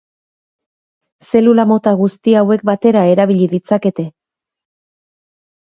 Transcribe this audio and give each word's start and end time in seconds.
Zelula 1.27 1.65
mota 1.73 1.93
guzti 2.01 2.35
hauek 2.39 2.63
batera 2.71 3.05
erabili 3.13 3.51
ditzakete. 3.55 4.11